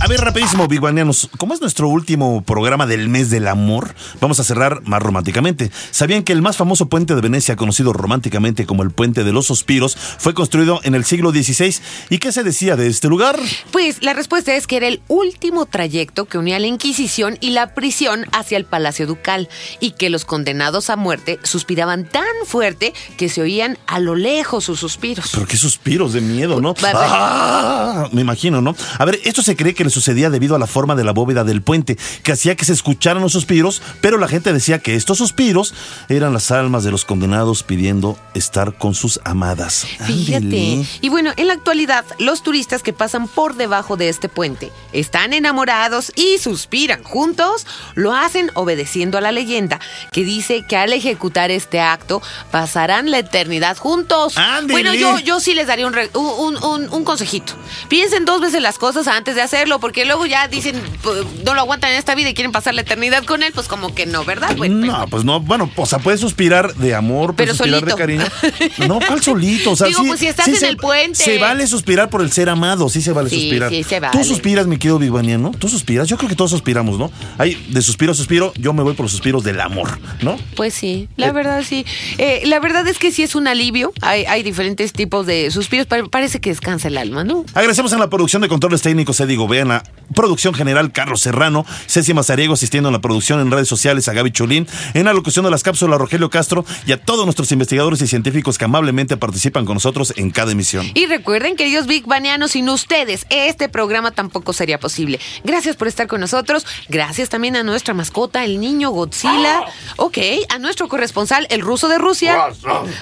[0.00, 1.28] A ver, rapidísimo, Bigbanianos.
[1.38, 5.72] Como es nuestro último programa del mes del amor, vamos a cerrar más románticamente.
[5.90, 9.46] ¿Sabían que el más famoso puente de Venecia, conocido románticamente como el Puente de los
[9.46, 11.74] Suspiros, fue construido en el siglo XVI?
[12.10, 13.40] ¿Y qué se decía de este lugar?
[13.72, 17.74] Pues la respuesta es que era el último trayecto que unía la Inquisición y la
[17.74, 19.48] prisión hacia el Palacio Ducal
[19.80, 24.62] y que los condenados a muerte suspiraban tan fuerte que se oían a lo lejos
[24.62, 25.30] sus suspiros.
[25.32, 26.74] Pero qué suspiros de miedo, ¿no?
[26.84, 28.76] Ah, me imagino, ¿no?
[28.96, 31.44] A ver, esto se cree que le sucedía debido a la forma de la bóveda
[31.44, 35.18] del puente, que hacía que se escucharan los suspiros, pero la gente decía que estos
[35.18, 35.74] suspiros
[36.08, 39.86] eran las almas de los condenados pidiendo estar con sus amadas.
[40.06, 40.36] Fíjate.
[40.36, 40.86] Ándele.
[41.00, 45.32] Y bueno, en la actualidad, los turistas que pasan por debajo de este puente están
[45.32, 49.80] enamorados y suspiran juntos, lo hacen obedeciendo a la leyenda
[50.12, 52.20] que dice que al ejecutar este acto
[52.50, 54.36] pasarán la eternidad juntos.
[54.36, 54.72] Ándele.
[54.72, 57.54] Bueno, yo, yo sí les daría un, un- un consejito.
[57.88, 61.60] Piensen dos veces las cosas antes de hacerlo, porque luego ya dicen, pues, no lo
[61.60, 64.24] aguantan en esta vida y quieren pasar la eternidad con él, pues como que no,
[64.24, 64.56] ¿verdad?
[64.56, 67.96] Bueno, No, pues no, bueno, o sea, puedes suspirar de amor, Pero puedes suspirar solito.
[67.96, 68.88] de cariño.
[68.88, 69.72] No, ¿cuál solito?
[69.72, 71.14] O sea, Digo, sí- pues, si estás sí en se- el puente.
[71.22, 73.70] Se vale suspirar por el ser amado, sí se vale Sí, suspirar.
[73.70, 74.24] sí, se Tú vale.
[74.24, 76.08] suspiras, mi querido Vivianiano, tú suspiras.
[76.08, 77.10] Yo creo que todos suspiramos, ¿no?
[77.38, 80.36] Hay de suspiro a suspiro, yo me voy por los suspiros del amor, ¿no?
[80.56, 81.84] Pues sí, la verdad sí.
[82.18, 83.92] Eh, la verdad es que sí es un alivio.
[84.00, 85.86] Hay, hay diferentes tipos de suspiros.
[85.86, 87.44] pa- Parece que descansa el alma, ¿no?
[87.54, 91.66] Agradecemos en la producción de controles técnicos Eddie Gobea, en la producción general Carlos Serrano,
[91.86, 95.44] Ceci Mazariego asistiendo en la producción en redes sociales a Gaby Cholín, en la locución
[95.44, 99.64] de las cápsulas Rogelio Castro y a todos nuestros investigadores y científicos que amablemente participan
[99.64, 100.86] con nosotros en cada emisión.
[100.94, 105.20] Y recuerden, queridos Big Banianos, sin ustedes este programa tampoco sería posible.
[105.44, 106.66] Gracias por estar con nosotros.
[106.88, 109.64] Gracias también a nuestra mascota, el niño Godzilla.
[109.96, 110.18] Ok,
[110.48, 112.48] a nuestro corresponsal, el ruso de Rusia.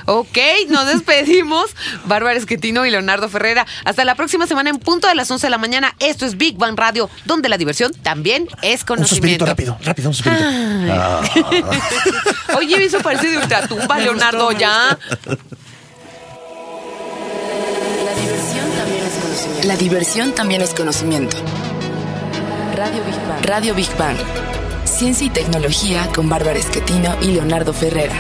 [0.07, 0.39] Ok,
[0.69, 1.67] nos despedimos.
[2.07, 3.67] Bárbara Esquetino y Leonardo Ferrera.
[3.85, 5.95] Hasta la próxima semana en punto de las 11 de la mañana.
[6.01, 9.47] Esto es Big Bang Radio, donde la diversión también es Un suspirito conocimiento.
[9.47, 10.43] rápido, rápido, un suspirito.
[10.91, 11.21] Ah.
[12.59, 14.99] Oye, eso parece de ultratumba, Leonardo, ya.
[18.07, 19.67] La diversión también es conocimiento.
[19.67, 21.37] La diversión también es conocimiento.
[22.77, 23.45] Radio Big Bang.
[23.47, 24.17] Radio Big Bang.
[24.85, 28.15] Ciencia y tecnología con Bárbara Esquetino y Leonardo Ferrera.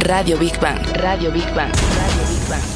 [0.00, 0.78] Radio Big Bang.
[0.96, 1.72] Radio Big Bang.
[1.72, 2.75] Radio Big Bang.